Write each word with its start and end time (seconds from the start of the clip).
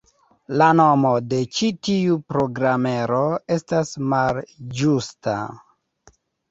La 0.59 0.69
nomo 0.77 1.11
de 1.33 1.41
ĉi 1.57 1.69
tiu 1.89 2.17
programero 2.35 3.23
estas 3.59 3.95
malĝusta. 4.17 5.39